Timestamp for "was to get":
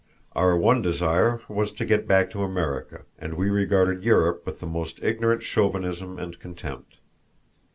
1.47-2.07